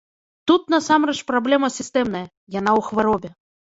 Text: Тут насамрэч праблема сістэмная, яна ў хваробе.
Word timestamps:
Тут 0.51 0.61
насамрэч 0.73 1.15
праблема 1.29 1.67
сістэмная, 1.77 2.25
яна 2.59 2.71
ў 2.81 2.87
хваробе. 2.89 3.29